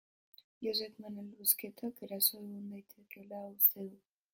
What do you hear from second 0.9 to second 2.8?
Manel Busquetak erasoak egon